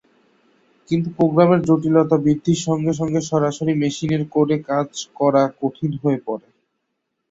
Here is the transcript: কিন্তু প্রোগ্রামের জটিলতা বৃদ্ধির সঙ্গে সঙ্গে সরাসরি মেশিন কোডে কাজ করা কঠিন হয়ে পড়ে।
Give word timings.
কিন্তু 0.89 1.07
প্রোগ্রামের 1.17 1.59
জটিলতা 1.61 2.17
বৃদ্ধির 2.17 2.59
সঙ্গে 2.67 2.93
সঙ্গে 2.93 3.19
সরাসরি 3.29 3.73
মেশিন 3.81 4.21
কোডে 4.33 4.57
কাজ 4.69 4.89
করা 5.15 5.43
কঠিন 5.59 5.91
হয়ে 6.03 6.19
পড়ে। 6.27 6.47